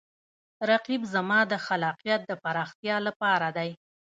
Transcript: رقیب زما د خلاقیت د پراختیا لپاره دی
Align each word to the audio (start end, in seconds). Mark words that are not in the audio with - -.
رقیب 0.69 1.01
زما 1.13 1.39
د 1.51 1.53
خلاقیت 1.65 2.21
د 2.27 2.31
پراختیا 2.43 2.95
لپاره 3.07 3.47
دی 3.57 3.69